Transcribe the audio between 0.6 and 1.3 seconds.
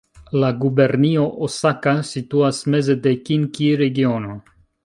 gubernio